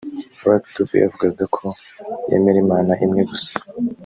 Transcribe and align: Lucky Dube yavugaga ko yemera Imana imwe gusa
Lucky 0.43 0.69
Dube 0.75 0.95
yavugaga 1.03 1.43
ko 1.55 1.65
yemera 2.29 2.59
Imana 2.65 2.91
imwe 3.05 3.21
gusa 3.31 3.53